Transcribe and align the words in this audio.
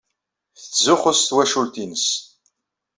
Tettzuxxu 0.59 1.13
s 1.19 1.21
twacult-nnes. 1.29 2.07